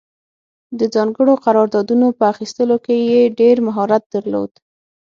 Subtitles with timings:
[0.79, 4.51] د ځانګړو قراردادونو په اخیستلو کې یې ډېر مهارت درلود.